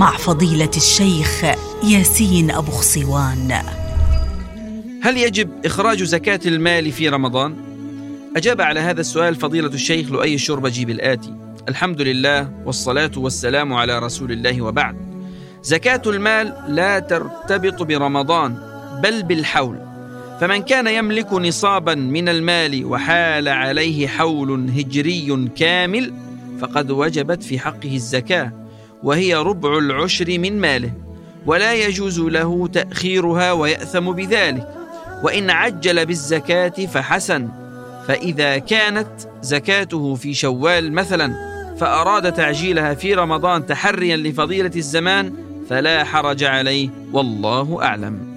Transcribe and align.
مع 0.00 0.16
فضيلة 0.16 0.70
الشيخ 0.76 1.44
ياسين 1.84 2.50
أبو 2.50 2.70
خصوان 2.70 3.52
هل 5.02 5.16
يجب 5.16 5.50
إخراج 5.64 6.02
زكاة 6.02 6.40
المال 6.46 6.92
في 6.92 7.08
رمضان؟ 7.08 7.56
أجاب 8.36 8.60
على 8.60 8.80
هذا 8.80 9.00
السؤال 9.00 9.34
فضيلة 9.34 9.68
الشيخ 9.68 10.10
لؤي 10.10 10.34
الشربجي 10.34 10.84
بالآتي 10.84 11.34
الحمد 11.68 12.00
لله 12.00 12.50
والصلاة 12.64 13.10
والسلام 13.16 13.72
على 13.72 13.98
رسول 13.98 14.32
الله 14.32 14.62
وبعد. 14.62 14.96
زكاة 15.62 16.02
المال 16.06 16.54
لا 16.68 16.98
ترتبط 16.98 17.82
برمضان 17.82 18.56
بل 19.02 19.22
بالحول. 19.22 19.78
فمن 20.40 20.62
كان 20.62 20.86
يملك 20.86 21.32
نصابا 21.32 21.94
من 21.94 22.28
المال 22.28 22.84
وحال 22.84 23.48
عليه 23.48 24.08
حول 24.08 24.70
هجري 24.70 25.48
كامل 25.56 26.12
فقد 26.60 26.90
وجبت 26.90 27.42
في 27.42 27.58
حقه 27.58 27.94
الزكاة. 27.94 28.60
وهي 29.02 29.34
ربع 29.34 29.78
العشر 29.78 30.38
من 30.38 30.60
ماله 30.60 30.92
ولا 31.46 31.74
يجوز 31.74 32.20
له 32.20 32.66
تأخيرها 32.66 33.52
ويأثم 33.52 34.12
بذلك. 34.12 34.80
وإن 35.22 35.50
عجل 35.50 36.06
بالزكاة 36.06 36.68
فحسن 36.86 37.48
فإذا 38.08 38.58
كانت 38.58 39.08
زكاته 39.42 40.14
في 40.14 40.34
شوال 40.34 40.92
مثلا 40.92 41.50
فأراد 41.78 42.32
تعجيلها 42.32 42.94
في 42.94 43.14
رمضان 43.14 43.66
تحريا 43.66 44.16
لفضيلة 44.16 44.70
الزمان 44.76 45.32
فلا 45.70 46.04
حرج 46.04 46.44
عليه 46.44 46.88
والله 47.12 47.82
أعلم. 47.82 48.29